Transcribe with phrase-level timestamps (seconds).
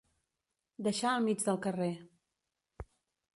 [0.87, 1.91] Deixar al mig del carrer.